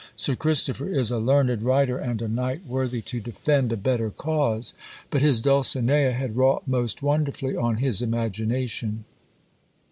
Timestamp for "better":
3.77-4.09